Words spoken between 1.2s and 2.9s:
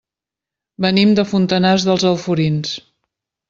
de Fontanars dels Alforins.